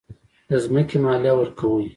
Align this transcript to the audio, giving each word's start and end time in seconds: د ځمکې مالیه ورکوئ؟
د 0.49 0.51
ځمکې 0.63 0.97
مالیه 1.05 1.33
ورکوئ؟ 1.37 1.87